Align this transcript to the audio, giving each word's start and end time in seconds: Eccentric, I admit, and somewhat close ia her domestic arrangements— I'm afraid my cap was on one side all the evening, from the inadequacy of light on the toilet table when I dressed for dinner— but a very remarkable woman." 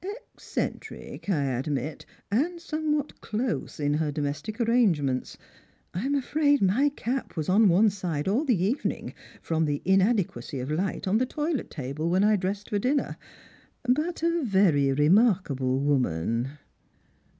Eccentric, 0.03 1.29
I 1.29 1.43
admit, 1.43 2.07
and 2.31 2.59
somewhat 2.59 3.21
close 3.21 3.79
ia 3.79 3.97
her 3.97 4.11
domestic 4.11 4.59
arrangements— 4.59 5.37
I'm 5.93 6.15
afraid 6.15 6.59
my 6.59 6.89
cap 6.89 7.35
was 7.37 7.47
on 7.47 7.69
one 7.69 7.91
side 7.91 8.27
all 8.27 8.43
the 8.43 8.59
evening, 8.65 9.13
from 9.43 9.65
the 9.65 9.79
inadequacy 9.85 10.59
of 10.59 10.71
light 10.71 11.07
on 11.07 11.19
the 11.19 11.27
toilet 11.27 11.69
table 11.69 12.09
when 12.09 12.23
I 12.23 12.35
dressed 12.35 12.71
for 12.71 12.79
dinner— 12.79 13.15
but 13.83 14.23
a 14.23 14.41
very 14.41 14.91
remarkable 14.91 15.77
woman." 15.79 16.49